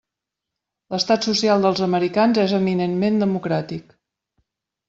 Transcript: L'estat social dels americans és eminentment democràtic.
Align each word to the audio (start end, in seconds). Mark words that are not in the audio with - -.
L'estat 0.95 1.27
social 1.27 1.67
dels 1.67 1.83
americans 1.87 2.41
és 2.47 2.57
eminentment 2.61 3.23
democràtic. 3.25 3.95